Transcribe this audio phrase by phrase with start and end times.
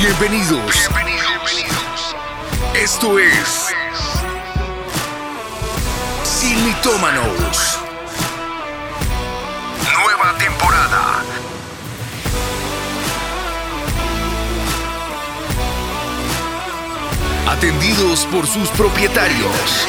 [0.00, 0.88] Bienvenidos.
[0.94, 2.16] Bienvenidos.
[2.74, 3.68] Esto es
[6.24, 7.78] Sin Mitómanos.
[9.92, 11.22] Nueva temporada.
[17.46, 19.86] Atendidos por sus propietarios.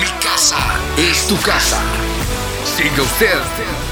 [0.00, 0.58] Mi casa
[0.96, 1.78] es tu casa.
[2.76, 3.87] Siga usted.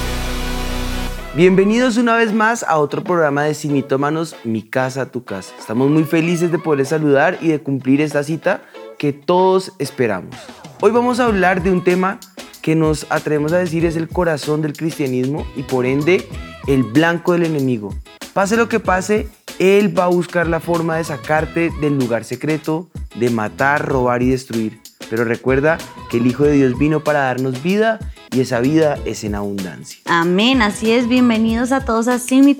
[1.36, 5.52] Bienvenidos una vez más a otro programa de Cinitómanos, Mi Casa, Tu Casa.
[5.58, 8.62] Estamos muy felices de poder saludar y de cumplir esta cita
[8.96, 10.34] que todos esperamos.
[10.80, 12.20] Hoy vamos a hablar de un tema
[12.62, 16.27] que nos atrevemos a decir es el corazón del cristianismo y por ende
[16.68, 17.94] el blanco del enemigo.
[18.32, 22.88] Pase lo que pase, él va a buscar la forma de sacarte del lugar secreto,
[23.14, 24.80] de matar, robar y destruir.
[25.10, 25.77] Pero recuerda
[26.10, 27.98] que el Hijo de Dios vino para darnos vida
[28.36, 29.98] y esa vida es en abundancia.
[30.04, 31.08] Amén, así es.
[31.08, 32.54] Bienvenidos a todos a Sin.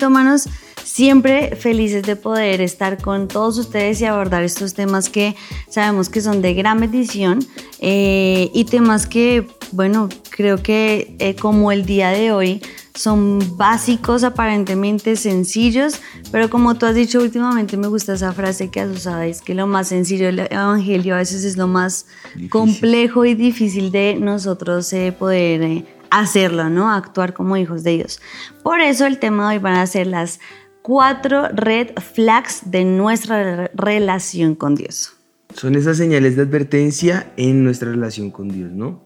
[0.82, 5.36] Siempre felices de poder estar con todos ustedes y abordar estos temas que
[5.68, 7.40] sabemos que son de gran bendición
[7.80, 12.62] eh, y temas que, bueno, creo que eh, como el día de hoy
[12.96, 16.00] son básicos, aparentemente sencillos,
[16.32, 19.54] pero como tú has dicho últimamente, me gusta esa frase que has usado, es que
[19.54, 22.06] lo más sencillo del Evangelio a veces es lo más
[22.48, 26.90] complejo y difícil de nosotros eh, poder eh, hacerlo, ¿no?
[26.90, 28.20] Actuar como hijos de Dios.
[28.62, 30.40] Por eso el tema de hoy van a ser las
[30.82, 35.15] cuatro red flags de nuestra relación con Dios
[35.57, 39.01] son esas señales de advertencia en nuestra relación con Dios, ¿no?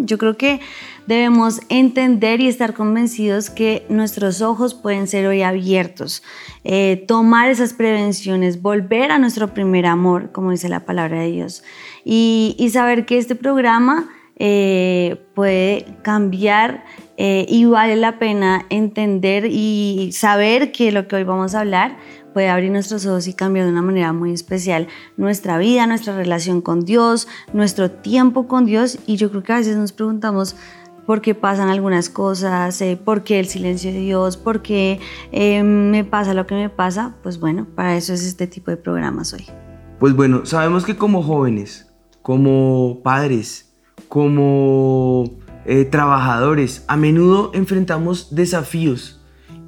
[0.00, 0.60] Yo creo que
[1.06, 6.22] debemos entender y estar convencidos que nuestros ojos pueden ser hoy abiertos,
[6.62, 11.64] eh, tomar esas prevenciones, volver a nuestro primer amor, como dice la palabra de Dios,
[12.04, 16.84] y, saber que este programa eh, puede cambiar
[17.16, 21.96] eh, y vale la pena entender y saber que lo que hoy vamos a hablar
[22.34, 26.60] puede abrir nuestros ojos y cambiar de una manera muy especial nuestra vida, nuestra relación
[26.60, 28.98] con Dios, nuestro tiempo con Dios.
[29.06, 30.56] Y yo creo que a veces nos preguntamos
[31.06, 35.00] por qué pasan algunas cosas, eh, por qué el silencio de Dios, por qué
[35.32, 37.14] eh, me pasa lo que me pasa.
[37.22, 39.46] Pues bueno, para eso es este tipo de programas hoy.
[40.00, 41.90] Pues bueno, sabemos que como jóvenes,
[42.20, 43.72] como padres,
[44.08, 45.30] como
[45.66, 49.20] eh, trabajadores, a menudo enfrentamos desafíos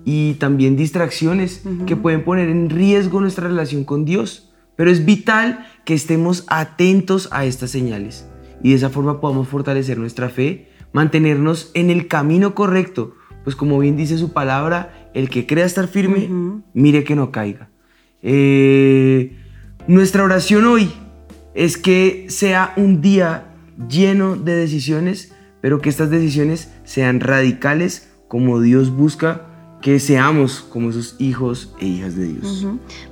[0.07, 4.53] y también distracciones que pueden poner en riesgo nuestra relación con Dios.
[4.77, 8.29] Pero es vital que estemos atentos a estas señales
[8.63, 13.81] y de esa forma podamos fortalecer nuestra fe, mantenernos en el camino correcto, pues como
[13.81, 16.31] bien dice su palabra, el que crea estar firme,
[16.73, 17.69] mire que no caiga.
[18.23, 19.37] Eh,
[19.89, 20.89] nuestra oración hoy
[21.55, 23.57] es que sea un día
[23.89, 29.56] lleno de decisiones, pero que estas decisiones sean radicales como Dios busca
[29.87, 32.67] que seamos como esos hijos e hijas de Dios.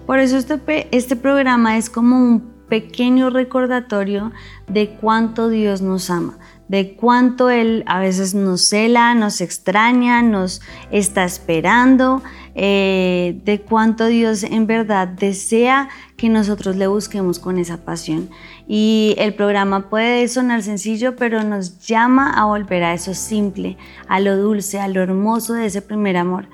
[0.07, 4.33] Por eso este, este programa es como un pequeño recordatorio
[4.67, 6.37] de cuánto Dios nos ama,
[6.67, 12.25] de cuánto Él a veces nos cela, nos extraña, nos está esperando,
[12.55, 18.31] eh, de cuánto Dios en verdad desea que nosotros le busquemos con esa pasión.
[18.69, 23.77] Y el programa puede sonar sencillo, pero nos llama a volver a eso simple,
[24.09, 26.49] a lo dulce, a lo hermoso de ese primer amor.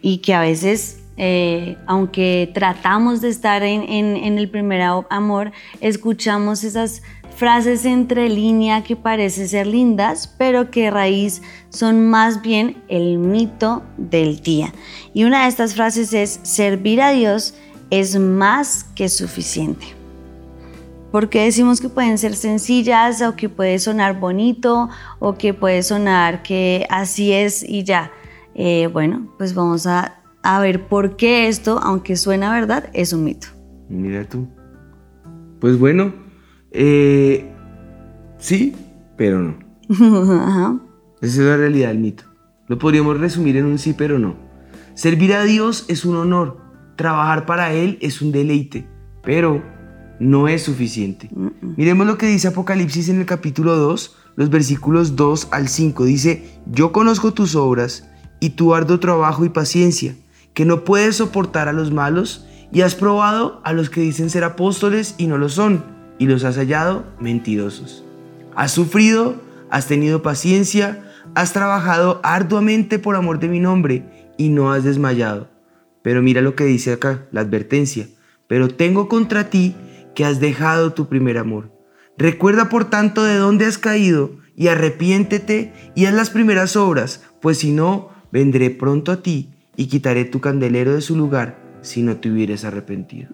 [0.00, 5.50] Y que a veces, eh, aunque tratamos de estar en, en el primer amor,
[5.80, 7.02] escuchamos esas
[7.40, 11.40] frases entre línea que parecen ser lindas, pero que raíz
[11.70, 14.74] son más bien el mito del día.
[15.14, 17.54] Y una de estas frases es, servir a Dios
[17.88, 19.86] es más que suficiente
[21.10, 26.42] porque decimos que pueden ser sencillas o que puede sonar bonito o que puede sonar
[26.42, 28.12] que así es y ya.
[28.54, 30.18] Eh, bueno, pues vamos a,
[30.60, 33.48] ver por qué esto, aunque suena verdad, es un mito.
[33.88, 34.46] Mira tú.
[35.58, 36.12] Pues bueno,
[36.72, 37.50] eh,
[38.38, 38.74] sí,
[39.16, 39.58] pero no.
[41.20, 42.24] Esa es la realidad del mito.
[42.68, 44.36] Lo podríamos resumir en un sí, pero no.
[44.94, 46.58] Servir a Dios es un honor,
[46.96, 48.86] trabajar para Él es un deleite,
[49.22, 49.62] pero
[50.20, 51.30] no es suficiente.
[51.76, 56.04] Miremos lo que dice Apocalipsis en el capítulo 2, los versículos 2 al 5.
[56.04, 58.08] Dice, yo conozco tus obras
[58.38, 60.14] y tu arduo trabajo y paciencia,
[60.54, 64.44] que no puedes soportar a los malos y has probado a los que dicen ser
[64.44, 68.04] apóstoles y no lo son, y los has hallado mentirosos.
[68.54, 69.40] Has sufrido,
[69.70, 71.02] has tenido paciencia,
[71.34, 74.04] has trabajado arduamente por amor de mi nombre
[74.36, 75.48] y no has desmayado.
[76.02, 78.06] Pero mira lo que dice acá, la advertencia.
[78.46, 79.74] Pero tengo contra ti
[80.14, 81.72] que has dejado tu primer amor.
[82.18, 87.58] Recuerda por tanto de dónde has caído y arrepiéntete y haz las primeras obras, pues
[87.58, 92.16] si no, vendré pronto a ti y quitaré tu candelero de su lugar si no
[92.16, 93.30] te hubieras arrepentido.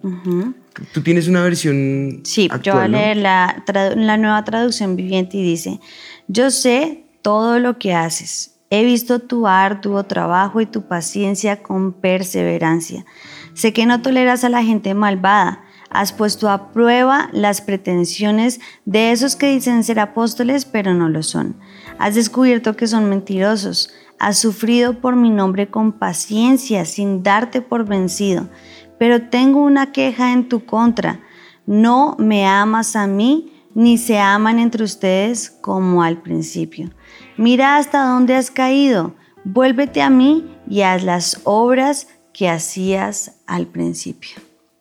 [0.93, 2.21] Tú tienes una versión.
[2.23, 3.63] Sí, yo voy a leer la,
[3.95, 5.79] la nueva traducción viviente y dice:
[6.27, 8.57] Yo sé todo lo que haces.
[8.69, 13.05] He visto tu arduo trabajo y tu paciencia con perseverancia.
[13.53, 15.63] Sé que no toleras a la gente malvada.
[15.89, 21.23] Has puesto a prueba las pretensiones de esos que dicen ser apóstoles, pero no lo
[21.23, 21.55] son.
[21.97, 23.89] Has descubierto que son mentirosos.
[24.19, 28.49] Has sufrido por mi nombre con paciencia, sin darte por vencido.
[28.97, 31.19] Pero tengo una queja en tu contra.
[31.65, 36.89] No me amas a mí, ni se aman entre ustedes como al principio.
[37.37, 39.13] Mira hasta dónde has caído.
[39.43, 44.37] Vuélvete a mí y haz las obras que hacías al principio.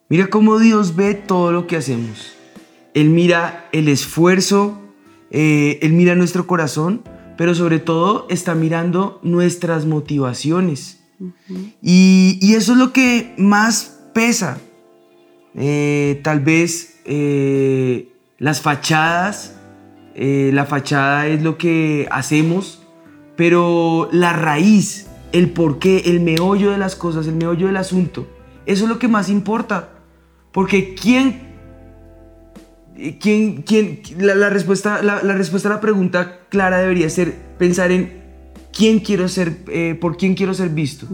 [0.08, 2.32] Mira cómo Dios ve todo lo que hacemos.
[2.94, 4.80] Él mira el esfuerzo,
[5.30, 7.02] eh, Él mira nuestro corazón,
[7.36, 11.00] pero sobre todo está mirando nuestras motivaciones.
[11.82, 14.58] y, eso es lo que más pesa.
[15.54, 18.08] Eh, tal vez eh,
[18.38, 19.52] las fachadas,
[20.16, 22.82] la fachada es lo que hacemos,
[23.36, 28.26] pero la raíz, el porqué, el meollo de las cosas, el meollo del asunto,
[28.64, 29.90] eso es lo que más importa.
[30.52, 31.44] Porque ¿quién
[33.20, 38.22] ¿Quién, quién, la, respuesta, la, respuesta a la pregunta clara debería ser pensar en
[38.72, 41.06] quién quiero ser, eh, por quién quiero ser visto.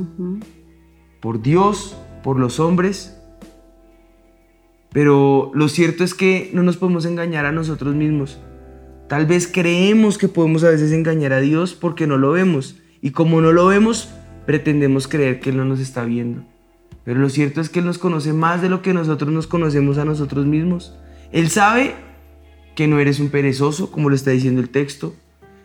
[1.20, 3.18] Por Dios, por los hombres.
[4.92, 8.38] Pero lo cierto es que no nos podemos engañar a nosotros mismos.
[9.08, 12.76] Tal vez creemos que podemos a veces engañar a Dios porque no lo vemos.
[13.00, 14.10] Y como no lo vemos,
[14.46, 16.42] pretendemos creer que Él no nos está viendo.
[17.04, 19.98] Pero lo cierto es que Él nos conoce más de lo que nosotros nos conocemos
[19.98, 20.96] a nosotros mismos.
[21.32, 21.94] Él sabe
[22.74, 25.14] que no eres un perezoso, como lo está diciendo el texto,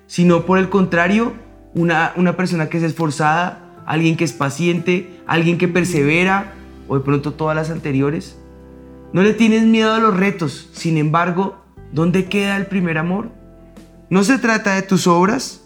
[0.08, 1.34] sino por el contrario,
[1.74, 6.54] una, una persona que es esforzada, alguien que es paciente, alguien que persevera,
[6.88, 8.38] o de pronto todas las anteriores.
[9.14, 13.32] No le tienes miedo a los retos, sin embargo, ¿dónde queda el primer amor?
[14.10, 15.64] No se trata de tus obras,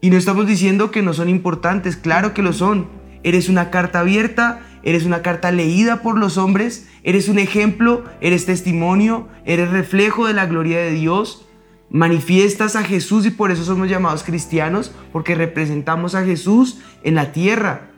[0.00, 2.86] y no estamos diciendo que no son importantes, claro que lo son.
[3.22, 8.46] Eres una carta abierta, eres una carta leída por los hombres, eres un ejemplo, eres
[8.46, 11.45] testimonio, eres reflejo de la gloria de Dios,
[11.90, 17.32] manifiestas a Jesús y por eso somos llamados cristianos, porque representamos a Jesús en la
[17.32, 17.90] tierra.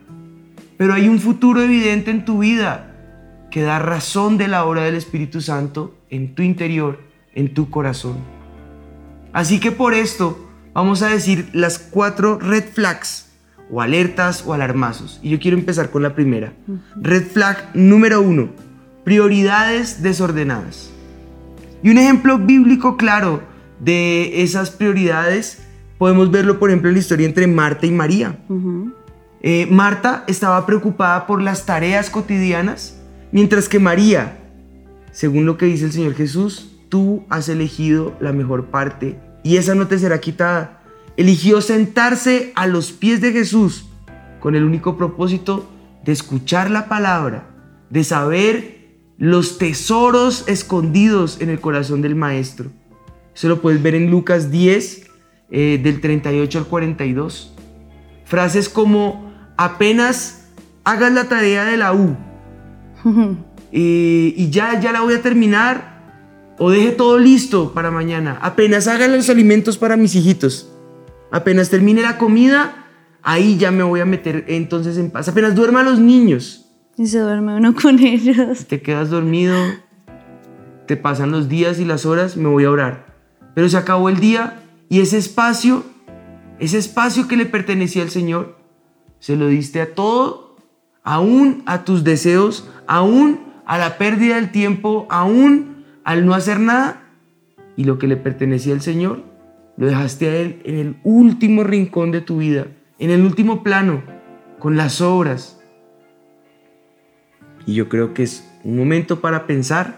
[0.76, 2.94] Pero hay un futuro evidente en tu vida
[3.50, 7.00] que da razón de la obra del Espíritu Santo en tu interior,
[7.34, 8.16] en tu corazón.
[9.32, 13.28] Así que por esto vamos a decir las cuatro red flags
[13.70, 15.20] o alertas o alarmazos.
[15.22, 16.52] Y yo quiero empezar con la primera.
[16.96, 18.50] Red flag número uno,
[19.04, 20.90] prioridades desordenadas.
[21.82, 23.42] Y un ejemplo bíblico claro
[23.80, 25.62] de esas prioridades
[25.98, 28.38] podemos verlo, por ejemplo, en la historia entre Marta y María.
[29.42, 33.00] Eh, Marta estaba preocupada por las tareas cotidianas,
[33.32, 34.38] mientras que María,
[35.12, 39.74] según lo que dice el Señor Jesús, tú has elegido la mejor parte y esa
[39.74, 40.78] no te será quitada
[41.18, 43.86] eligió sentarse a los pies de Jesús
[44.38, 45.68] con el único propósito
[46.04, 47.50] de escuchar la palabra,
[47.90, 48.78] de saber
[49.18, 52.70] los tesoros escondidos en el corazón del Maestro.
[53.38, 55.06] Eso lo puedes ver en Lucas 10,
[55.52, 57.54] eh, del 38 al 42.
[58.24, 60.48] Frases como, apenas
[60.82, 62.16] hagas la tarea de la U
[63.70, 68.88] y, y ya, ya la voy a terminar, o deje todo listo para mañana, apenas
[68.88, 70.72] hagan los alimentos para mis hijitos.
[71.30, 72.86] Apenas termine la comida,
[73.22, 75.28] ahí ya me voy a meter entonces en paz.
[75.28, 76.66] Apenas duerma los niños.
[76.96, 78.66] Y se duerme uno con ellos.
[78.66, 79.56] Te quedas dormido,
[80.88, 83.07] te pasan los días y las horas, me voy a orar.
[83.58, 85.82] Pero se acabó el día y ese espacio,
[86.60, 88.56] ese espacio que le pertenecía al Señor,
[89.18, 90.54] se lo diste a todo,
[91.02, 97.02] aún a tus deseos, aún a la pérdida del tiempo, aún al no hacer nada.
[97.76, 99.24] Y lo que le pertenecía al Señor,
[99.76, 102.68] lo dejaste a Él en el último rincón de tu vida,
[103.00, 104.04] en el último plano,
[104.60, 105.60] con las obras.
[107.66, 109.96] Y yo creo que es un momento para pensar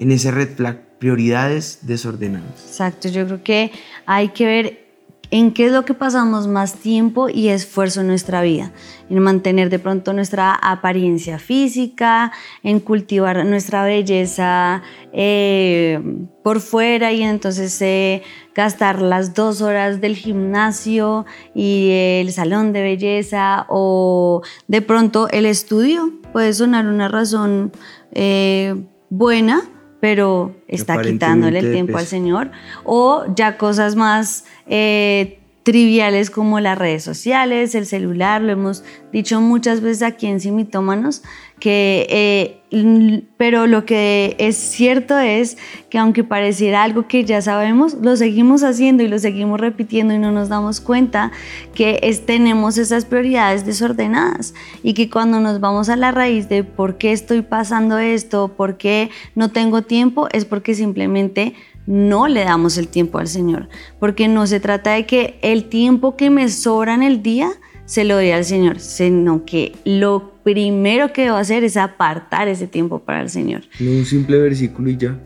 [0.00, 2.64] en ese red flag, prioridades desordenadas.
[2.66, 3.70] Exacto, yo creo que
[4.06, 4.84] hay que ver
[5.30, 8.72] en qué es lo que pasamos más tiempo y esfuerzo en nuestra vida,
[9.10, 12.32] en mantener de pronto nuestra apariencia física,
[12.62, 14.82] en cultivar nuestra belleza
[15.12, 16.00] eh,
[16.42, 18.22] por fuera y entonces eh,
[18.54, 25.44] gastar las dos horas del gimnasio y el salón de belleza o de pronto el
[25.44, 27.72] estudio puede sonar una razón
[28.12, 28.74] eh,
[29.10, 29.68] buena
[30.04, 32.50] pero está quitándole el tiempo al Señor,
[32.84, 39.40] o ya cosas más eh, triviales como las redes sociales, el celular, lo hemos dicho
[39.40, 41.22] muchas veces aquí en Simitómanos,
[41.58, 45.56] que, eh, pero lo que es cierto es
[45.88, 50.18] que aunque pareciera algo que ya sabemos, lo seguimos haciendo y lo seguimos repitiendo y
[50.18, 51.32] no nos damos cuenta
[51.74, 54.52] que es, tenemos esas prioridades desordenadas
[54.82, 58.76] y que cuando nos vamos a la raíz de por qué estoy pasando esto, por
[58.76, 61.54] qué no tengo tiempo, es porque simplemente
[61.86, 66.16] no le damos el tiempo al Señor, porque no se trata de que el tiempo
[66.16, 67.50] que me sobra en el día
[67.86, 72.66] se lo dé al Señor, sino que lo primero que debo hacer es apartar ese
[72.66, 73.62] tiempo para el Señor.
[73.80, 75.18] No un simple versículo y ya.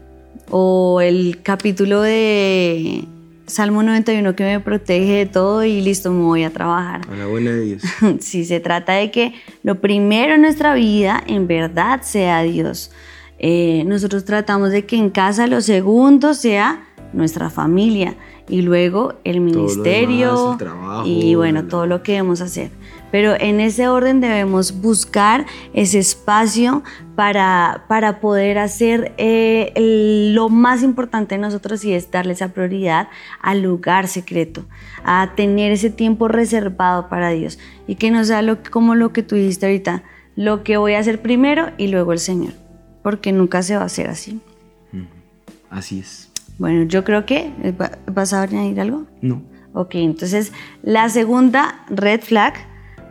[0.50, 3.05] O el capítulo de
[3.47, 7.03] Salmo 91 que me protege de todo y listo, me voy a trabajar.
[7.11, 7.83] A la buena de Dios.
[8.21, 12.91] sí, se trata de que lo primero en nuestra vida en verdad sea Dios.
[13.38, 18.16] Eh, nosotros tratamos de que en casa lo segundo sea nuestra familia
[18.49, 20.59] y luego el ministerio
[21.04, 22.71] y bueno, todo lo que debemos hacer.
[23.11, 26.83] Pero en ese orden debemos buscar ese espacio
[27.14, 29.73] para, para poder hacer eh,
[30.35, 33.09] lo más importante de nosotros y es darle esa prioridad
[33.40, 34.64] al lugar secreto,
[35.04, 39.23] a tener ese tiempo reservado para Dios y que no sea lo, como lo que
[39.23, 40.02] tú dijiste ahorita,
[40.37, 42.67] lo que voy a hacer primero y luego el Señor
[43.02, 44.40] porque nunca se va a hacer así.
[45.71, 46.31] Así es.
[46.59, 47.52] Bueno, yo creo que...
[47.62, 47.75] Eh,
[48.07, 49.07] ¿Vas a añadir algo?
[49.21, 49.43] No.
[49.75, 50.52] Ok, entonces
[50.83, 52.55] la segunda red flag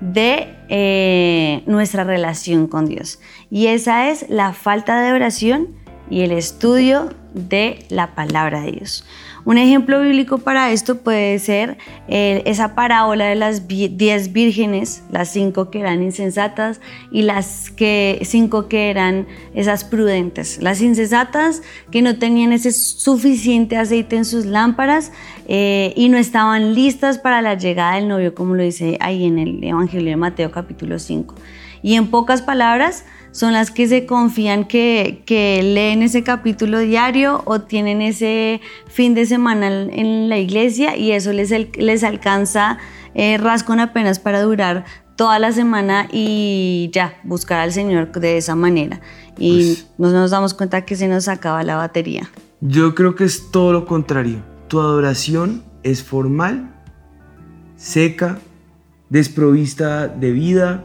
[0.02, 3.20] de eh, nuestra relación con Dios.
[3.50, 5.70] Y esa es la falta de oración
[6.10, 9.06] y el estudio de la palabra de Dios.
[9.48, 11.78] Un ejemplo bíblico para esto puede ser
[12.10, 16.82] eh, esa parábola de las diez vírgenes, las cinco que eran insensatas
[17.14, 17.72] y las
[18.24, 19.26] cinco que eran
[19.56, 20.62] esas prudentes.
[20.62, 21.62] Las insensatas
[21.92, 25.14] que no tenían ese suficiente aceite en sus lámparas
[25.48, 29.40] eh, y no estaban listas para la llegada del novio, como lo dice ahí en
[29.40, 31.36] el Evangelio de Mateo capítulo 5.
[31.82, 35.24] Y en pocas palabras, son las que se confían que,
[35.64, 41.32] leen ese capítulo diario o tienen ese fin de semana en la iglesia y eso
[41.34, 42.80] les, les alcanza
[43.14, 48.56] eh, rascón apenas para durar toda la semana y ya, buscar al Señor de esa
[48.56, 49.02] manera.
[49.38, 52.30] Y pues no nos damos cuenta que se nos acaba la batería.
[52.62, 54.42] Yo creo que es todo lo contrario.
[54.68, 56.74] Tu adoración es formal,
[57.76, 58.40] seca,
[59.10, 60.84] desprovista de vida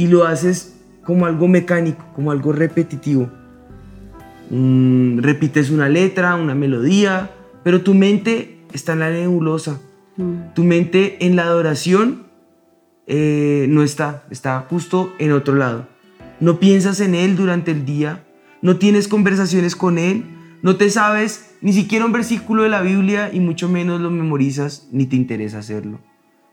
[0.00, 3.28] y lo haces como algo mecánico, como algo repetitivo.
[4.48, 7.30] Mm, repites una letra, una melodía,
[7.62, 9.78] pero tu mente está en la nebulosa.
[10.16, 10.54] Mm.
[10.54, 12.22] Tu mente en la adoración
[13.06, 15.86] eh, no está, está justo en otro lado.
[16.40, 18.24] No piensas en Él durante el día,
[18.62, 20.24] no tienes conversaciones con Él,
[20.62, 24.88] no te sabes ni siquiera un versículo de la Biblia y mucho menos lo memorizas
[24.92, 26.00] ni te interesa hacerlo.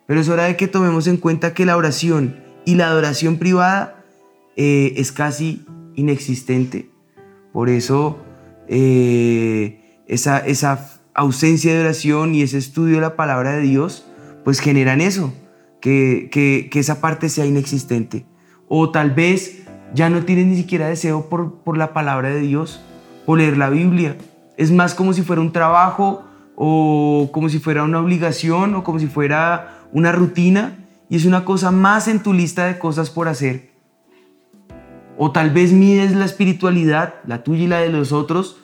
[0.05, 4.03] Pero es hora de que tomemos en cuenta que la oración y la adoración privada
[4.57, 6.89] eh, es casi inexistente.
[7.53, 8.19] Por eso
[8.67, 14.05] eh, esa, esa ausencia de oración y ese estudio de la palabra de Dios,
[14.43, 15.33] pues generan eso,
[15.79, 18.25] que, que, esa parte sea inexistente.
[18.67, 22.81] O tal vez ya no tienes ni siquiera deseo por, por la palabra de Dios,
[23.25, 24.17] o leer la Biblia.
[24.57, 26.25] Es más como si fuera un trabajo
[26.57, 31.45] o como si fuera una obligación o como si fuera una rutina y es una
[31.45, 33.77] cosa más en tu lista de cosas por hacer
[35.17, 38.57] o tal vez mides la espiritualidad, la tuya y la de los otros,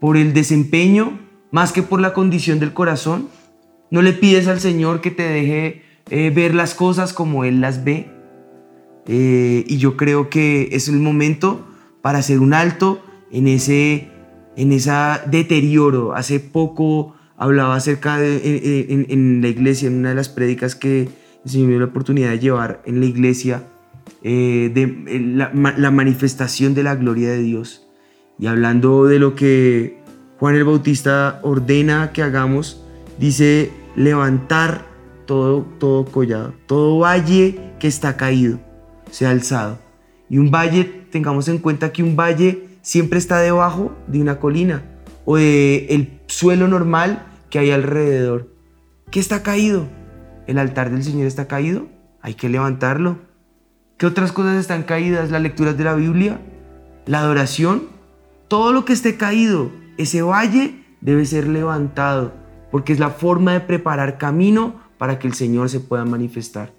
[0.00, 1.18] por el desempeño
[1.50, 3.28] más que por la condición del corazón.
[3.90, 7.84] No le pides al Señor que te deje eh, ver las cosas como Él las
[7.84, 8.10] ve.
[9.06, 11.66] Eh, y yo creo que es el momento
[12.02, 14.10] para hacer un alto en ese
[14.56, 16.14] en esa deterioro.
[16.14, 21.08] Hace poco hablaba acerca de en, en la iglesia, en una de las prédicas que
[21.44, 23.64] el Señor me dio la oportunidad de llevar en la iglesia,
[24.22, 27.86] eh, eh, la, manifestación de la gloria de Dios.
[28.38, 29.98] Y hablando de lo que
[30.38, 32.82] Juan el Bautista ordena que hagamos,
[33.18, 34.86] dice levantar
[35.26, 38.58] todo, todo collado, todo valle que está caído,
[39.10, 39.78] sea alzado.
[40.30, 44.82] Y un valle, tengamos en cuenta que un valle siempre está debajo de una colina
[45.24, 48.50] o de el suelo normal que hay alrededor.
[49.10, 49.86] ¿Qué está caído?
[50.46, 51.86] El altar del Señor está caído,
[52.20, 53.18] hay que levantarlo.
[53.96, 55.30] ¿Qué otras cosas están caídas?
[55.30, 56.40] Las lecturas de la Biblia,
[57.06, 57.84] la adoración,
[58.48, 62.32] todo lo que esté caído, ese valle debe ser levantado,
[62.70, 66.72] porque es la forma de preparar camino para que el Señor se pueda manifestar.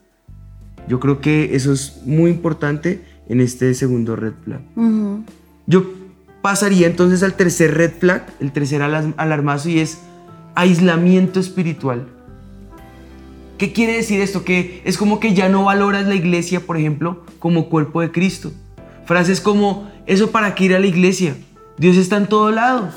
[0.88, 4.62] Yo creo que eso es muy importante en este segundo red flag.
[5.66, 5.86] Yo
[6.42, 10.02] pasaría entonces al tercer red flag, el tercer alarmazo, y es
[10.54, 12.08] aislamiento espiritual.
[13.58, 14.44] ¿Qué quiere decir esto?
[14.44, 18.52] Que es como que ya no valoras la iglesia, por ejemplo, como cuerpo de Cristo.
[19.06, 21.36] Frases como, ¿eso para qué ir a la iglesia?
[21.78, 22.90] Dios está en todo lado.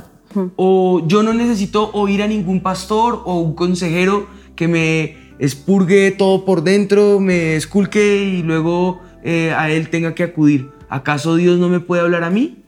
[0.57, 6.45] O yo no necesito oír a ningún pastor o un consejero que me expurgue todo
[6.45, 10.71] por dentro, me esculque y luego eh, a él tenga que acudir.
[10.89, 12.63] ¿Acaso Dios no me puede hablar a mí?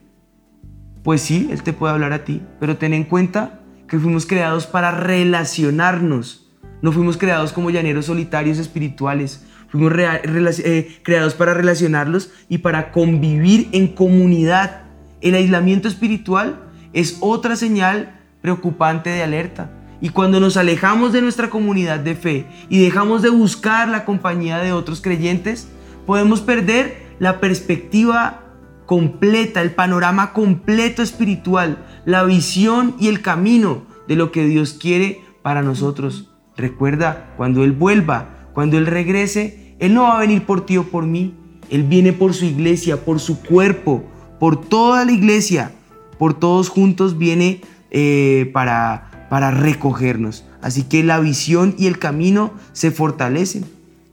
[1.03, 4.67] Pues sí, Él te puede hablar a ti, pero ten en cuenta que fuimos creados
[4.67, 6.50] para relacionarnos.
[6.83, 9.45] No fuimos creados como llaneros solitarios espirituales.
[9.69, 14.83] Fuimos eh, creados para relacionarlos y para convivir en comunidad.
[15.21, 16.61] El aislamiento espiritual
[16.93, 19.71] es otra señal preocupante de alerta.
[20.01, 24.59] Y cuando nos alejamos de nuestra comunidad de fe y dejamos de buscar la compañía
[24.59, 25.69] de otros creyentes,
[26.07, 28.45] podemos perder la perspectiva
[28.87, 35.21] completa, el panorama completo espiritual, la visión y el camino de lo que Dios quiere
[35.43, 36.30] para nosotros.
[36.61, 40.85] Recuerda, cuando Él vuelva, cuando Él regrese, Él no va a venir por ti o
[40.85, 41.35] por mí.
[41.71, 44.05] Él viene por su iglesia, por su cuerpo,
[44.39, 45.73] por toda la iglesia,
[46.19, 50.45] por todos juntos viene eh, para, para recogernos.
[50.61, 53.65] Así que la visión y el camino se fortalecen.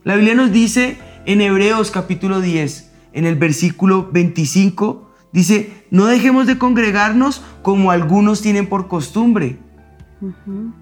[0.04, 6.48] La Biblia nos dice en Hebreos capítulo 10, en el versículo 25, dice, no dejemos
[6.48, 9.58] de congregarnos como algunos tienen por costumbre.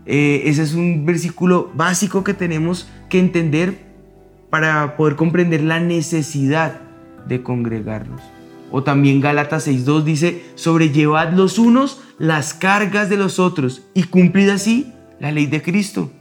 [0.05, 3.85] Eh, ese es un versículo básico que tenemos que entender
[4.49, 6.81] para poder comprender la necesidad
[7.27, 8.21] de congregarnos.
[8.71, 14.49] O también Gálatas 6.2 dice, sobrellevad los unos las cargas de los otros y cumplid
[14.49, 16.11] así la ley de Cristo.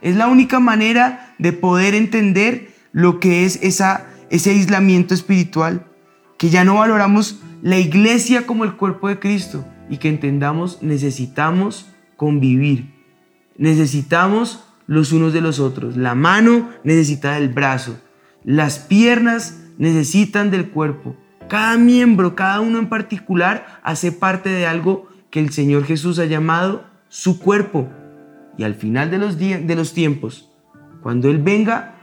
[0.00, 5.86] Es la única manera de poder entender lo que es esa, ese aislamiento espiritual,
[6.36, 11.90] que ya no valoramos la iglesia como el cuerpo de Cristo y que entendamos necesitamos
[12.18, 12.92] convivir,
[13.56, 17.98] necesitamos los unos de los otros, la mano necesita del brazo,
[18.44, 21.16] las piernas necesitan del cuerpo,
[21.48, 26.26] cada miembro, cada uno en particular hace parte de algo que el Señor Jesús ha
[26.26, 27.88] llamado su cuerpo.
[28.58, 30.50] Y al final de los, de los tiempos,
[31.00, 31.94] cuando Él venga,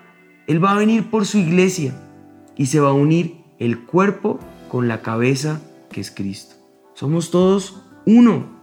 [0.47, 1.95] él va a venir por su iglesia
[2.55, 5.61] y se va a unir el cuerpo con la cabeza
[5.91, 6.55] que es Cristo.
[6.93, 8.54] Somos todos uno.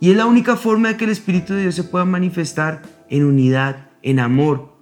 [0.00, 3.24] Y es la única forma de que el Espíritu de Dios se pueda manifestar en
[3.24, 4.72] unidad, en amor,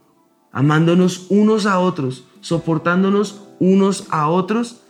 [0.53, 4.83] amándonos unos a otros, soportándonos unos a otros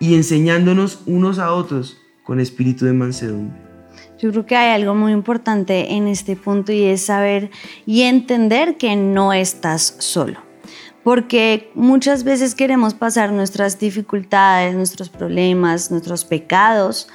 [0.00, 3.56] y enseñándonos unos a otros con espíritu de mansedumbre.
[4.18, 7.50] Yo creo que hay algo muy importante en este punto y es saber
[7.86, 10.48] y entender que no estás solo
[11.08, 17.08] porque muchas veces queremos pasar nuestras dificultades, nuestros problemas, nuestros pecados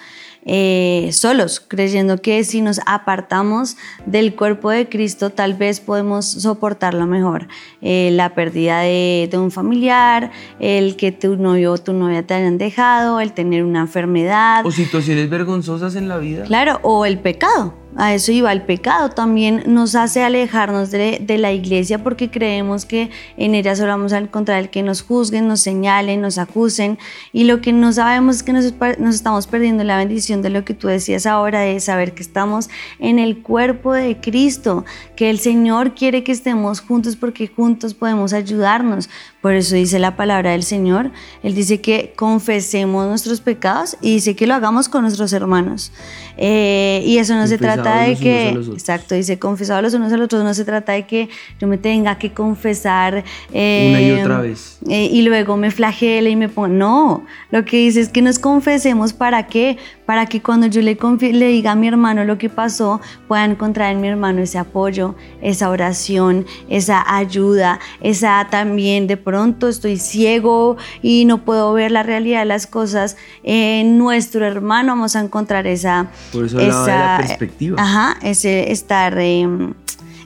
[0.45, 7.07] eh, solos, creyendo que si nos apartamos del cuerpo de Cristo tal vez podemos soportarlo
[7.07, 7.47] mejor.
[7.81, 12.33] Eh, la pérdida de, de, un familiar, el que tu novio o tu novia te
[12.33, 14.65] hayan dejado, el tener una enfermedad.
[14.65, 16.43] O situaciones vergonzosas en la vida.
[16.43, 21.51] Claro, o el pecado a eso iba el pecado, también nos hace alejarnos de, la
[21.51, 25.61] iglesia porque creemos que en ella solo vamos a encontrar el que nos juzguen, nos
[25.61, 26.99] señalen, nos acusen
[27.31, 30.63] y lo que no sabemos es que nos, nos estamos perdiendo la bendición de lo
[30.63, 35.39] que tú decías ahora, de saber que estamos en el cuerpo de Cristo, que el
[35.39, 39.09] Señor quiere que estemos juntos porque juntos podemos ayudarnos.
[39.43, 41.11] Por eso dice la palabra del Señor,
[41.43, 45.91] Él dice que confesemos nuestros pecados y dice que lo hagamos con nuestros hermanos.
[46.37, 50.27] Eh, y eso no se trata de que, exacto, dice confesado los unos a los
[50.27, 51.27] otros, no se trata de que
[51.59, 54.77] yo me tenga que confesar eh, una y otra vez.
[54.87, 58.39] eh, y luego me flagele y me ponga, no, lo que dice es que nos
[58.39, 60.97] confesemos para qué, para que cuando yo le,
[61.31, 65.15] le diga a mi hermano lo que pasó, pueda encontrar en mi hermano ese apoyo,
[65.41, 72.03] esa oración, esa ayuda, esa también de pronto estoy ciego y no puedo ver la
[72.03, 76.89] realidad de las cosas, en nuestro hermano vamos a encontrar esa por eso esa, de
[76.89, 77.81] la perspectiva.
[77.81, 79.73] Ajá, ese estar, em,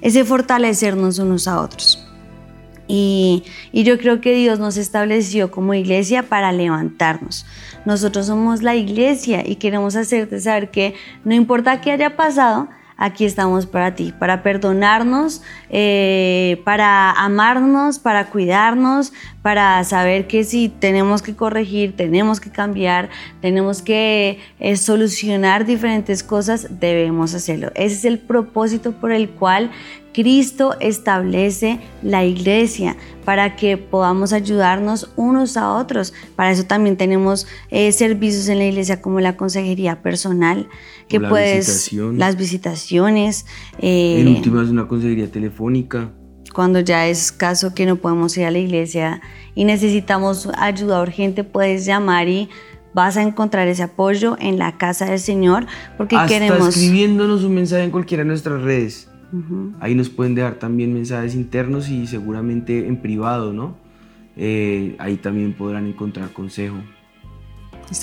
[0.01, 2.03] ese fortalecernos unos a otros.
[2.89, 7.45] Y, y, yo creo que Dios nos estableció como iglesia para levantarnos.
[7.85, 13.25] Nosotros somos la iglesia y queremos hacerte saber que no importa qué haya pasado, aquí
[13.25, 19.13] estamos para ti, para perdonarnos, eh, para amarnos, para cuidarnos,
[19.47, 23.07] para saber que si tenemos que corregir, tenemos que cambiar,
[23.39, 27.71] tenemos que eh, solucionar diferentes cosas, debemos hacerlo.
[27.73, 29.71] Ese es el propósito por el cual
[30.11, 36.13] Cristo establece la iglesia para que podamos ayudarnos unos a otros.
[36.35, 40.67] Para eso también tenemos eh, servicios en la iglesia como la consejería personal,
[41.07, 43.45] que puedes las visitaciones.
[43.79, 46.11] Eh, en últimas una consejería telefónica.
[46.57, 49.21] Cuando ya es caso que no podemos ir a la iglesia
[49.53, 52.49] y necesitamos ayuda urgente, puedes llamar y
[52.95, 55.67] vas a encontrar ese apoyo en la casa del Señor
[55.97, 56.69] porque Hasta queremos...
[56.69, 59.07] escribiéndonos un mensaje en cualquiera de nuestras redes.
[59.79, 63.75] Ahí nos pueden dejar también mensajes internos y seguramente en privado, ¿no?
[64.35, 66.77] Eh, ahí también podrán encontrar consejo.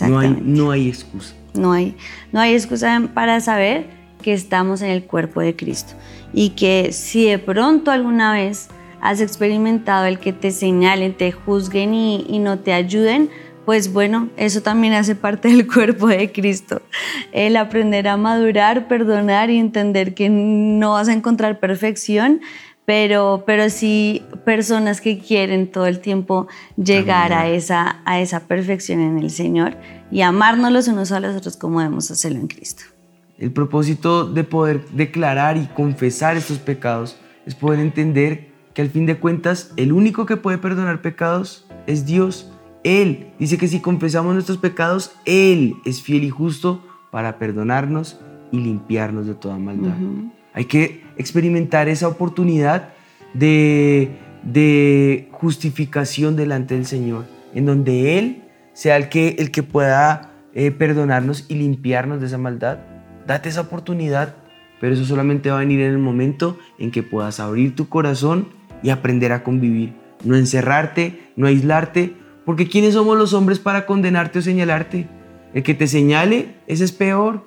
[0.06, 1.34] No hay, no hay excusa.
[1.54, 1.96] No hay,
[2.30, 5.92] no hay excusa para saber que estamos en el cuerpo de Cristo
[6.32, 8.68] y que si de pronto alguna vez
[9.02, 13.28] has experimentado el que te señalen, te juzguen y, y no te ayuden,
[13.66, 16.80] pues bueno, eso también hace parte del cuerpo de Cristo.
[17.32, 22.40] El aprender a madurar, perdonar y entender que no vas a encontrar perfección,
[22.86, 26.48] pero, pero sí personas que quieren todo el tiempo
[26.82, 29.76] llegar a esa, a esa perfección en el Señor
[30.10, 32.93] y amarnos los unos a los otros como debemos hacerlo en Cristo.
[33.38, 39.06] El propósito de poder declarar y confesar estos pecados es poder entender que al fin
[39.06, 42.52] de cuentas el único que puede perdonar pecados es Dios.
[42.82, 48.20] Él dice que si confesamos nuestros pecados, Él es fiel y justo para perdonarnos
[48.52, 49.94] y limpiarnos de toda maldad.
[50.52, 52.90] Hay que experimentar esa oportunidad
[53.32, 60.32] de, de, justificación delante del Señor, en donde Él sea el que, el que pueda
[60.54, 62.78] eh, perdonarnos y limpiarnos de esa maldad.
[63.26, 64.34] Date esa oportunidad,
[64.80, 68.48] pero eso solamente va a venir en el momento en que puedas abrir tu corazón
[68.82, 69.94] y aprender a convivir.
[70.24, 75.08] No encerrarte, no aislarte, porque ¿quiénes somos los hombres para condenarte o señalarte?
[75.54, 77.44] El que te señale, ese es peor.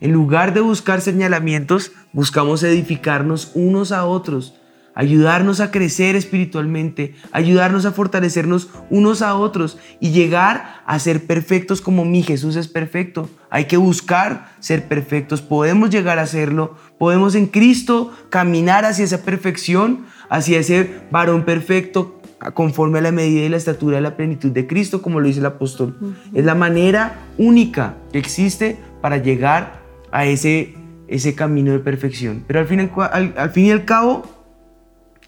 [0.00, 4.54] En lugar de buscar señalamientos, buscamos edificarnos unos a otros,
[4.98, 11.80] ayudarnos a crecer espiritualmente, ayudarnos a fortalecernos unos a otros y llegar a ser perfectos
[11.80, 13.30] como mi Jesús es perfecto.
[13.48, 19.22] Hay que buscar ser perfectos, podemos llegar a serlo, podemos en Cristo caminar hacia esa
[19.22, 22.20] perfección, hacia ese varón perfecto
[22.54, 25.38] conforme a la medida y la estatura de la plenitud de Cristo, como lo dice
[25.38, 25.96] el apóstol.
[26.34, 29.80] Es la manera única que existe para llegar
[30.10, 30.74] a ese,
[31.06, 32.42] ese camino de perfección.
[32.48, 34.37] Pero al fin, al, fin y al cabo,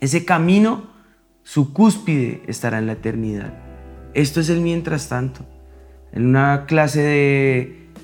[0.01, 0.89] ese camino,
[1.43, 3.53] su cúspide estará en la eternidad.
[4.15, 5.45] Esto es el mientras tanto.
[6.13, 7.03] En una clase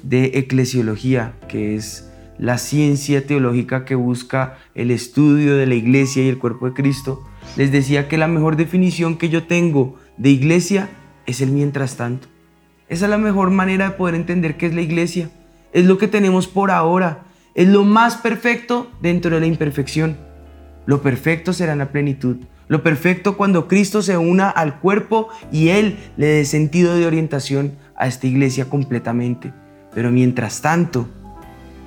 [0.02, 6.28] de, eclesiología, que es la ciencia teológica que busca el estudio de la iglesia y
[6.28, 7.24] el cuerpo de Cristo,
[7.56, 10.90] les decía que la mejor definición que yo tengo de iglesia
[11.24, 12.28] es el mientras tanto.
[12.88, 15.30] Esa es la mejor manera de poder entender qué es la iglesia.
[15.72, 17.24] Es lo que tenemos por ahora.
[17.54, 20.25] Es lo más perfecto dentro de la imperfección.
[20.86, 22.36] Lo perfecto será en la plenitud.
[22.68, 27.72] Lo perfecto cuando Cristo se una al cuerpo y Él le dé sentido de orientación
[27.96, 29.52] a esta iglesia completamente.
[29.94, 31.08] Pero mientras tanto,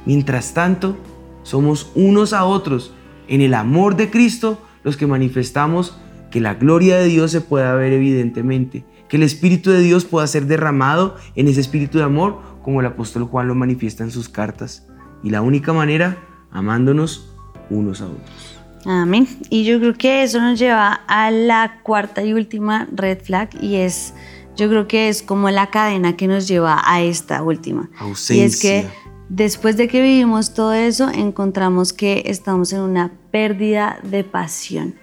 [0.06, 0.98] mientras tanto,
[1.44, 2.94] somos unos a otros
[3.28, 5.98] en el amor de Cristo los que manifestamos
[6.32, 10.28] que la gloria de Dios se pueda ver evidentemente, que el Espíritu de Dios pueda
[10.28, 14.30] ser derramado en ese Espíritu de amor, como el apóstol Juan lo manifiesta en sus
[14.30, 14.88] cartas.
[15.24, 16.18] Y la única manera,
[16.52, 17.36] amándonos
[17.70, 18.59] unos a otros.
[18.86, 19.28] Amén.
[19.50, 23.76] Y yo creo que eso nos lleva a la cuarta y última red flag y
[23.76, 24.14] es,
[24.56, 27.90] yo creo que es como la cadena que nos lleva a esta última.
[28.00, 28.44] Ausencia.
[28.44, 28.88] Y es que
[29.30, 34.96] después de que vivimos todo eso, encontramos que estamos en una pérdida de pasión.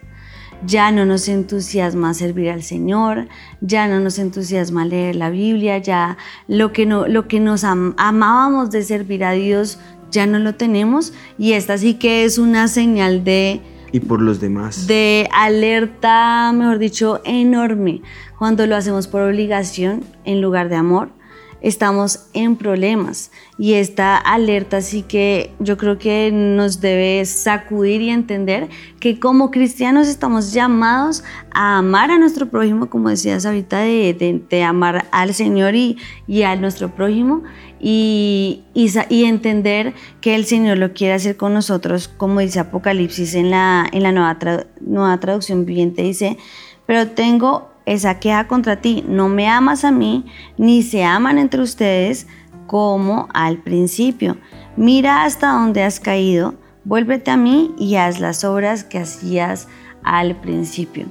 [0.65, 3.29] Ya no nos entusiasma servir al Señor,
[3.61, 6.17] ya no nos entusiasma leer la Biblia, ya
[6.49, 9.79] lo que, no, lo que nos amábamos de servir a Dios
[10.11, 13.61] ya no lo tenemos y esta sí que es una señal de...
[13.92, 14.87] Y por los demás.
[14.87, 18.03] De alerta, mejor dicho, enorme,
[18.38, 21.15] cuando lo hacemos por obligación en lugar de amor
[21.61, 23.31] estamos en problemas.
[23.59, 28.69] Y esta alerta sí que yo creo que nos debe sacudir y entender
[29.01, 35.07] que como cristianos estamos llamados a amar a nuestro prójimo, como decías ahorita, de, amar
[35.11, 37.42] al Señor y, y a nuestro prójimo
[37.79, 43.51] y, y, entender que el Señor lo quiere hacer con nosotros, como dice Apocalipsis en
[43.51, 44.38] la, en la nueva,
[44.81, 46.38] nueva traducción viviente, dice,
[46.87, 50.27] pero tengo esa queja contra ti, no me amas a mí,
[50.59, 52.27] ni se aman entre ustedes
[52.66, 54.37] como al principio.
[54.77, 59.68] Mira hasta dónde has caído, vuélvete a mí y haz las obras que hacías
[60.03, 61.07] al principio.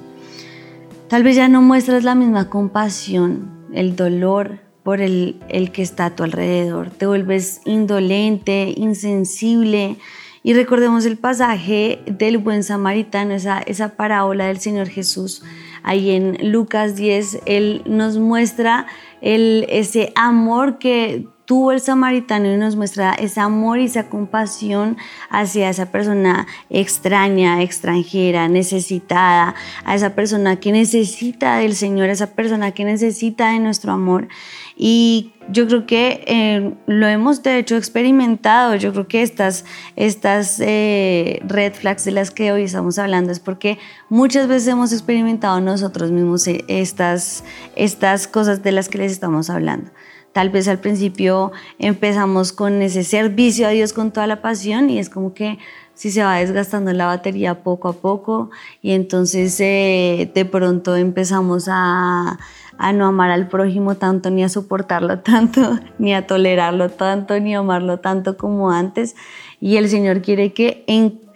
[1.07, 6.07] Tal vez ya no muestras la misma compasión, el dolor por el, el que está
[6.07, 9.97] a tu alrededor, te vuelves indolente, insensible.
[10.43, 15.41] Y recordemos el pasaje del buen samaritano, esa, esa parábola del Señor Jesús
[15.85, 18.87] ahí en Lucas 10, Él nos muestra
[19.21, 24.97] ese amor que tuvo el samaritano y nos muestra ese amor y esa compasión
[25.29, 29.53] hacia esa persona extraña, extranjera, necesitada,
[29.85, 34.27] a esa persona que necesita del Señor, a esa persona que necesita de nuestro amor.
[34.75, 38.75] Y yo creo que eh, lo hemos de hecho experimentado.
[38.75, 39.63] Yo creo que estas,
[39.95, 43.77] estas eh, red flags de las que hoy estamos hablando es porque
[44.09, 47.43] muchas veces hemos experimentado nosotros mismos eh, estas,
[47.75, 49.91] estas cosas de las que les estamos hablando.
[50.33, 54.99] Tal vez al principio empezamos con ese servicio a Dios con toda la pasión y
[54.99, 55.59] es como que
[55.95, 62.37] si se va desgastando la batería poco a poco y entonces de pronto empezamos a
[62.77, 67.55] a no amar al prójimo tanto, ni a soportarlo tanto, ni a tolerarlo tanto, ni
[67.55, 69.15] a amarlo tanto como antes.
[69.59, 70.85] Y el Señor quiere que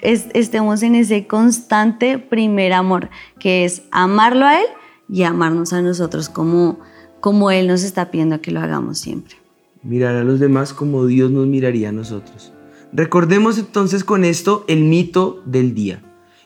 [0.01, 4.67] estemos en ese constante primer amor, que es amarlo a Él
[5.07, 6.79] y amarnos a nosotros como,
[7.19, 9.35] como Él nos está pidiendo que lo hagamos siempre.
[9.81, 12.51] Mirar a los demás como Dios nos miraría a nosotros.
[12.91, 16.01] Recordemos entonces con esto el mito del día.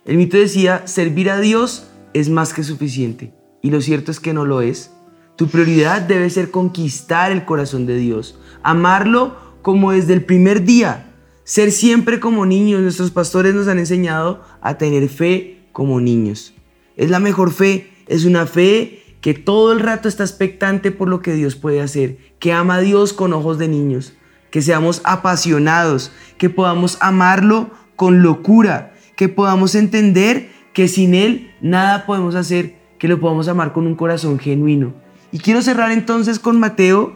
[0.05, 4.33] El mito decía, servir a Dios es más que suficiente y lo cierto es que
[4.33, 4.91] no lo es.
[5.37, 11.13] Tu prioridad debe ser conquistar el corazón de Dios, amarlo como desde el primer día,
[11.45, 12.81] ser siempre como niños.
[12.81, 16.53] Nuestros pastores nos han enseñado a tener fe como niños.
[16.97, 21.21] Es la mejor fe, es una fe que todo el rato está expectante por lo
[21.21, 24.13] que Dios puede hacer, que ama a Dios con ojos de niños,
[24.53, 32.05] que seamos apasionados, que podamos amarlo con locura, que podamos entender que sin Él nada
[32.05, 34.93] podemos hacer que lo podamos amar con un corazón genuino.
[35.31, 37.15] Y quiero cerrar entonces con Mateo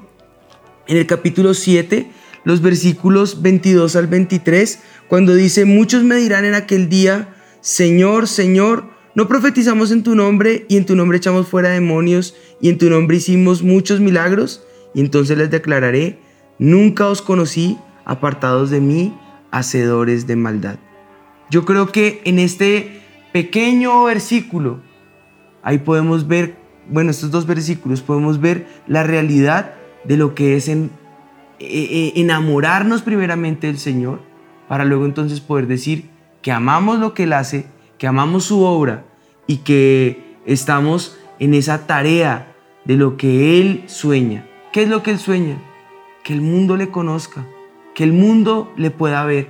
[0.87, 2.09] en el capítulo 7,
[2.43, 8.85] los versículos 22 al 23, cuando dice, muchos me dirán en aquel día, Señor, Señor,
[9.13, 12.89] ¿no profetizamos en tu nombre y en tu nombre echamos fuera demonios y en tu
[12.89, 14.63] nombre hicimos muchos milagros?
[14.95, 16.17] Y entonces les declararé,
[16.59, 19.17] nunca os conocí, apartados de mí,
[19.51, 20.77] hacedores de maldad.
[21.49, 24.81] Yo creo que en este pequeño versículo
[25.67, 26.55] Ahí podemos ver,
[26.89, 29.73] bueno, estos dos versículos, podemos ver la realidad
[30.05, 30.89] de lo que es e,
[31.59, 34.21] e, enamorarnos primeramente del Señor,
[34.69, 36.09] para luego entonces poder decir
[36.41, 37.65] que amamos lo que Él hace,
[37.97, 39.03] que amamos su obra
[39.45, 44.47] y que estamos en esa tarea de lo que Él sueña.
[44.71, 45.61] ¿Qué es lo que Él sueña?
[46.27, 47.45] Que el mundo le conozca,
[47.95, 49.47] que el mundo le pueda ver.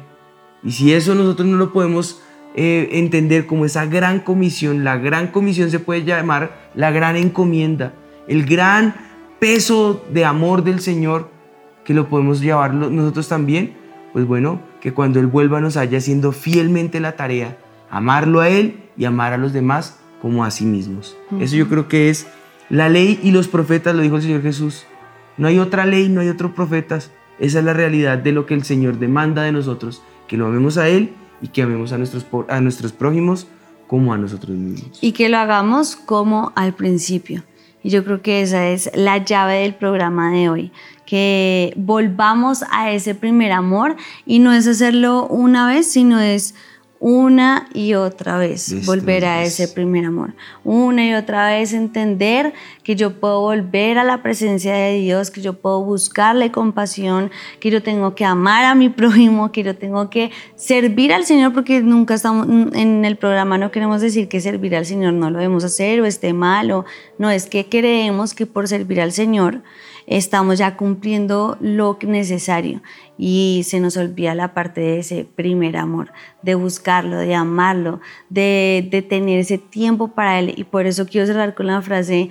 [0.63, 2.21] Y si eso nosotros no lo podemos
[2.53, 4.83] eh, entender como esa gran comisión.
[4.83, 7.93] La gran comisión se puede llamar la gran encomienda,
[8.27, 8.93] el gran
[9.39, 11.31] peso de amor del Señor
[11.83, 13.73] que lo podemos llevar nosotros también.
[14.13, 17.57] Pues bueno, que cuando Él vuelva nos haya haciendo fielmente la tarea,
[17.89, 21.17] amarlo a Él y amar a los demás como a sí mismos.
[21.39, 22.27] Eso yo creo que es
[22.69, 24.85] la ley y los profetas, lo dijo el Señor Jesús.
[25.37, 27.11] No hay otra ley, no hay otros profetas.
[27.39, 30.77] Esa es la realidad de lo que el Señor demanda de nosotros, que lo amemos
[30.77, 33.47] a Él y que amemos a nuestros, a nuestros prójimos
[33.87, 34.97] como a nosotros mismos.
[35.01, 37.43] Y que lo hagamos como al principio.
[37.83, 40.71] Y yo creo que esa es la llave del programa de hoy,
[41.05, 43.95] que volvamos a ese primer amor
[44.25, 46.53] y no es hacerlo una vez, sino es
[46.99, 50.33] una y otra vez volver a ese primer amor.
[50.63, 52.53] Una y otra vez entender
[52.87, 57.69] que yo puedo volver a la presencia de Dios, que yo puedo buscarle compasión, que
[57.69, 61.81] yo tengo que amar a mi prójimo, que yo tengo que servir al Señor, porque
[61.81, 65.65] nunca estamos en el programa, no queremos decir que servir al Señor no lo debemos
[65.65, 66.85] hacer o esté mal, o
[67.17, 69.63] no, es que creemos que por servir al Señor
[70.05, 72.81] estamos ya cumpliendo lo necesario
[73.17, 78.87] y se nos olvida la parte de ese primer amor, de buscarlo, de amarlo, de,
[78.89, 80.53] de tener ese tiempo para él.
[80.55, 82.29] Y por eso quiero cerrar con la frase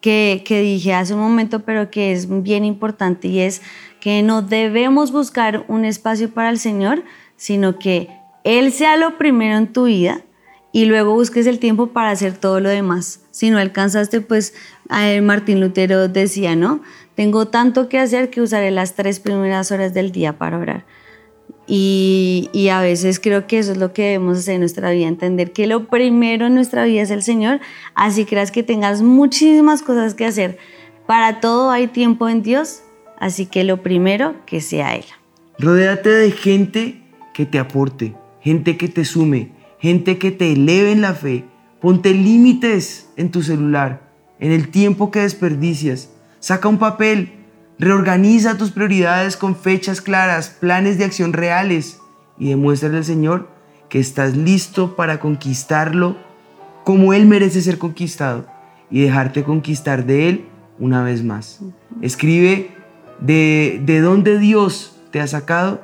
[0.00, 3.62] que, dije hace un momento, pero que es bien importante y es
[4.00, 7.04] que no debemos buscar un espacio para el Señor,
[7.36, 8.08] sino que
[8.44, 10.22] Él sea lo primero en tu vida
[10.72, 13.20] y luego busques el tiempo para hacer todo lo demás.
[13.30, 14.54] Si no alcanzaste, pues
[15.22, 16.80] Martín Lutero decía, ¿no?
[17.14, 20.84] Tengo tanto que hacer que usaré las tres primeras horas del día para orar.
[21.72, 25.06] Y, y, a veces creo que eso es lo que debemos hacer en nuestra vida,
[25.06, 27.60] entender que lo primero en nuestra vida es el Señor,
[27.94, 30.58] así creas que tengas muchísimas cosas que hacer.
[31.06, 32.82] Para todo hay tiempo en Dios,
[33.20, 35.04] así que lo primero que sea Él.
[35.60, 37.02] Rodéate de gente
[37.34, 41.44] que te aporte, gente que te sume, gente que te eleve en la fe.
[41.80, 46.10] Ponte límites en tu celular, en el tiempo que desperdicias.
[46.40, 47.32] Saca un papel,
[47.80, 51.98] reorganiza tus prioridades con fechas claras, planes de acción reales
[52.38, 53.48] y demuéstrale al Señor
[53.88, 56.18] que estás listo para conquistarlo
[56.84, 58.46] como Él merece ser conquistado
[58.90, 60.44] y dejarte conquistar de Él
[60.78, 61.60] una vez más.
[62.02, 62.70] Escribe
[63.18, 65.82] de, de dónde Dios te ha sacado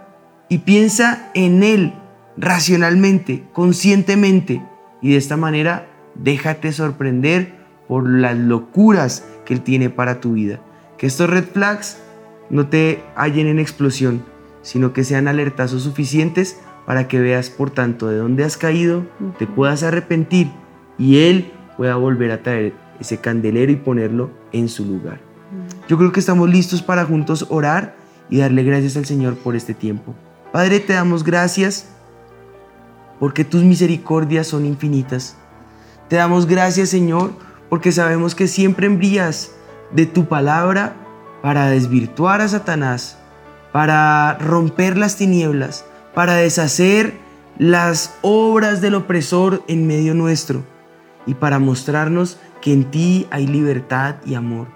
[0.51, 1.95] y piensa en Él
[2.37, 4.63] racionalmente, conscientemente
[5.01, 7.55] y de esta manera déjate sorprender
[7.89, 10.61] por las locuras que Él tiene para tu vida.
[10.99, 11.99] Que estos red flags
[12.51, 14.25] no te hallen en explosión,
[14.63, 19.05] sino que sean alertazos suficientes para que veas, por tanto, de dónde has caído,
[19.39, 20.51] te puedas arrepentir
[20.99, 25.21] y Él pueda volver a traer ese candelero y ponerlo en su lugar.
[25.89, 27.97] Yo creo que estamos listos para juntos orar
[28.31, 30.15] y darle gracias al Señor por este tiempo.
[30.53, 31.89] Padre, te damos gracias
[33.19, 35.37] porque tus misericordias son infinitas.
[36.09, 37.33] Te damos gracias, Señor,
[37.69, 39.53] porque sabemos que siempre envías
[39.93, 40.95] de tu palabra
[41.43, 43.19] para desvirtuar a Satanás,
[43.73, 47.15] para romper las tinieblas, para deshacer
[47.59, 50.65] las obras del opresor en medio nuestro
[51.27, 54.69] y para mostrarnos que en ti hay libertad y amor.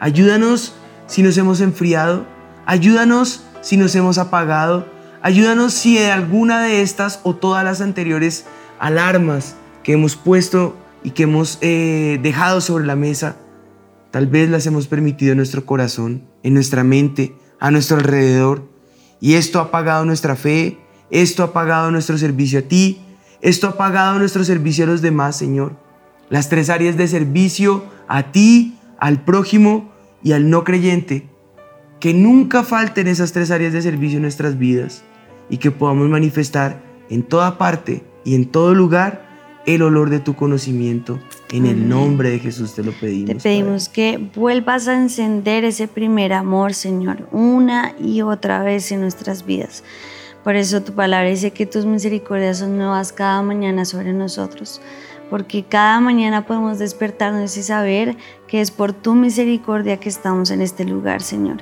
[0.00, 0.74] Ayúdanos
[1.06, 2.26] si nos hemos enfriado,
[2.66, 4.86] ayúdanos si nos hemos apagado,
[5.22, 8.46] ayúdanos si alguna de estas o todas las anteriores
[8.78, 13.36] alarmas que hemos puesto y que hemos eh, dejado sobre la mesa,
[14.16, 18.66] tal vez las hemos permitido en nuestro corazón, en nuestra mente, a nuestro alrededor.
[19.20, 20.78] Y esto ha apagado nuestra fe,
[21.10, 22.98] esto ha apagado nuestro servicio a ti,
[23.42, 25.76] esto ha apagado nuestro servicio a los demás, Señor.
[26.30, 31.28] Las tres áreas de servicio a ti, al prójimo y al no creyente.
[32.00, 35.04] Que nunca falten esas tres áreas de servicio en nuestras vidas
[35.50, 39.28] y que podamos manifestar en toda parte y en todo lugar
[39.66, 41.18] el olor de tu conocimiento.
[41.50, 43.28] En el nombre de Jesús te lo pedimos.
[43.28, 49.00] Te pedimos que vuelvas a encender ese primer amor, Señor, una y otra vez en
[49.00, 49.84] nuestras vidas.
[50.42, 54.80] Por eso tu palabra dice que tus misericordias son nuevas cada mañana sobre nosotros.
[55.30, 60.62] Porque cada mañana podemos despertarnos y saber que es por tu misericordia que estamos en
[60.62, 61.58] este lugar, Señor.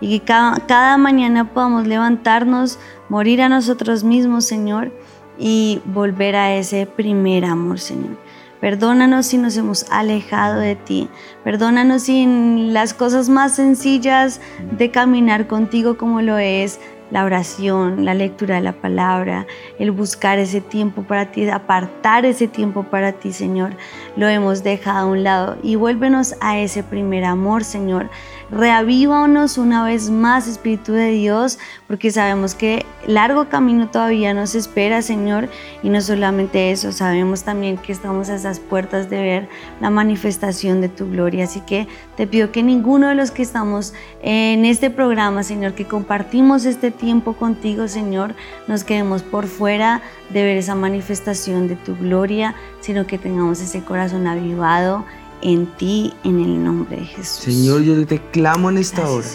[0.00, 4.92] Y que cada, cada mañana podamos levantarnos, morir a nosotros mismos, Señor
[5.38, 8.18] y volver a ese primer amor, Señor.
[8.60, 11.08] Perdónanos si nos hemos alejado de ti.
[11.44, 14.40] Perdónanos si en las cosas más sencillas
[14.72, 19.46] de caminar contigo como lo es la oración, la lectura de la palabra,
[19.78, 23.76] el buscar ese tiempo para ti, apartar ese tiempo para ti, Señor,
[24.16, 28.10] lo hemos dejado a un lado y vuélvenos a ese primer amor, Señor,
[28.50, 35.02] reavívanos una vez más, Espíritu de Dios, porque sabemos que largo camino todavía nos espera,
[35.02, 35.48] Señor,
[35.82, 39.48] y no solamente eso, sabemos también que estamos a esas puertas de ver
[39.80, 41.44] la manifestación de tu gloria.
[41.44, 45.86] Así que te pido que ninguno de los que estamos en este programa, Señor, que
[45.86, 48.34] compartimos este tiempo contigo, Señor,
[48.66, 53.82] nos quedemos por fuera de ver esa manifestación de tu gloria, sino que tengamos ese
[53.82, 55.04] corazón avivado
[55.42, 57.44] en ti, en el nombre de Jesús.
[57.44, 59.26] Señor, yo te clamo en esta hora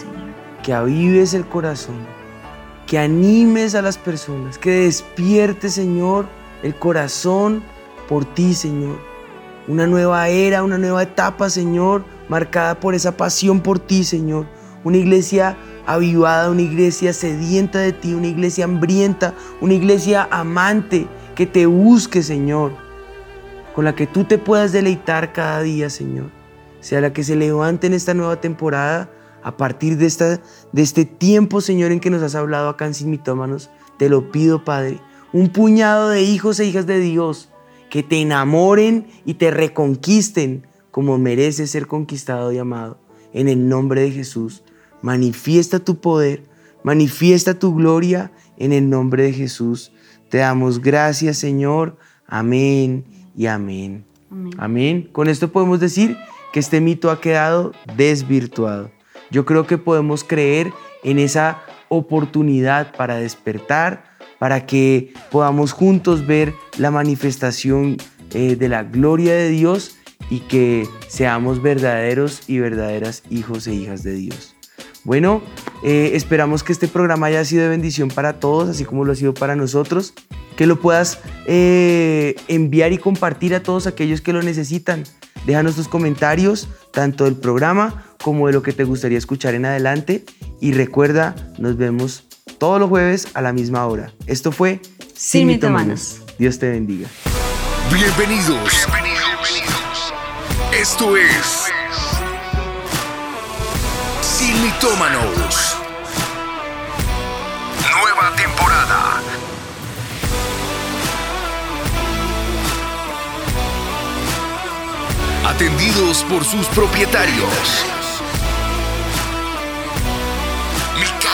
[0.62, 1.96] que avives el corazón,
[2.86, 6.26] que animes a las personas, que despiertes, Señor,
[6.62, 7.62] el corazón
[8.08, 8.98] por ti, Señor.
[9.68, 14.46] Una nueva era, una nueva etapa, Señor, marcada por esa pasión por ti, Señor.
[14.84, 21.46] Una iglesia avivada, una iglesia sedienta de ti, una iglesia hambrienta, una iglesia amante que
[21.46, 22.83] te busque, Señor
[23.74, 26.30] con la que tú te puedas deleitar cada día, Señor.
[26.80, 29.10] Sea la que se levante en esta nueva temporada,
[29.42, 30.40] a partir de, esta,
[30.72, 33.68] de este tiempo, Señor, en que nos has hablado acá en Sin Mitómanos.
[33.98, 35.00] Te lo pido, Padre.
[35.32, 37.50] Un puñado de hijos e hijas de Dios
[37.90, 42.98] que te enamoren y te reconquisten como mereces ser conquistado y amado.
[43.34, 44.62] En el nombre de Jesús,
[45.02, 46.44] manifiesta tu poder,
[46.84, 49.92] manifiesta tu gloria en el nombre de Jesús.
[50.30, 51.98] Te damos gracias, Señor.
[52.26, 54.04] Amén y amén.
[54.58, 55.08] amén.
[55.12, 56.16] Con esto podemos decir
[56.52, 58.90] que este mito ha quedado desvirtuado.
[59.30, 64.04] Yo creo que podemos creer en esa oportunidad para despertar,
[64.38, 67.96] para que podamos juntos ver la manifestación
[68.32, 69.96] eh, de la gloria de Dios
[70.30, 74.54] y que seamos verdaderos y verdaderas hijos e hijas de Dios.
[75.04, 75.42] Bueno,
[75.84, 79.16] eh, esperamos que este programa haya sido de bendición para todos, así como lo ha
[79.16, 80.14] sido para nosotros
[80.56, 85.04] que lo puedas eh, enviar y compartir a todos aquellos que lo necesitan.
[85.46, 90.24] Déjanos tus comentarios, tanto del programa como de lo que te gustaría escuchar en adelante.
[90.60, 92.24] Y recuerda, nos vemos
[92.58, 94.12] todos los jueves a la misma hora.
[94.26, 94.80] Esto fue
[95.14, 96.22] Sin, Mitomanos.
[96.38, 97.08] Dios te bendiga.
[97.92, 98.86] Bienvenidos.
[100.72, 101.64] Esto es
[104.22, 105.73] Sin Mitómanos.
[115.44, 117.84] Atendidos por sus propietarios.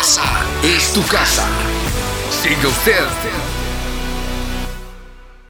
[0.00, 1.46] casa es tu casa.
[2.30, 3.59] Siga usted